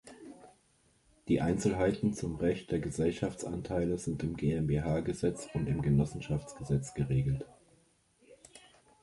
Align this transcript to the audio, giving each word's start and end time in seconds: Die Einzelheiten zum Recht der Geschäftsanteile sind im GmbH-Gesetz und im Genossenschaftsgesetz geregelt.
Die 1.27 1.41
Einzelheiten 1.41 2.15
zum 2.15 2.37
Recht 2.37 2.71
der 2.71 2.79
Geschäftsanteile 2.79 3.99
sind 3.99 4.23
im 4.23 4.35
GmbH-Gesetz 4.35 5.47
und 5.53 5.67
im 5.67 5.83
Genossenschaftsgesetz 5.83 6.95
geregelt. 6.95 7.45